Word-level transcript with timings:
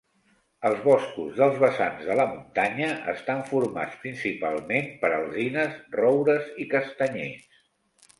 Els 0.67 0.77
boscos 0.83 1.33
dels 1.41 1.57
vessants 1.63 2.07
de 2.07 2.15
la 2.19 2.23
muntanya 2.31 2.87
estan 3.13 3.43
formats 3.49 3.99
principalment 4.05 4.89
per 5.03 5.13
alzines, 5.19 5.77
roures 6.01 6.49
i 6.65 6.69
castanyers. 6.73 7.45